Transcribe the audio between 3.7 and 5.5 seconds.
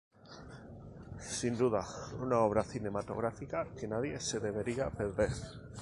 que nadie se debería perder.